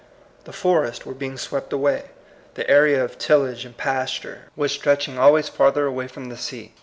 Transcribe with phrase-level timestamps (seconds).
[0.45, 2.05] The forests were being swept away;
[2.55, 6.73] the area of tillage and pasture was stretching always farther away from the sea.